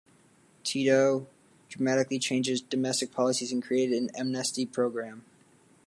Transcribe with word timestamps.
Tito 0.63 1.27
dramatically 1.69 2.17
changed 2.17 2.49
his 2.49 2.59
domestic 2.59 3.11
policies 3.11 3.51
and 3.51 3.61
created 3.61 3.95
an 4.01 4.09
amnesty 4.15 4.65
programme. 4.65 5.23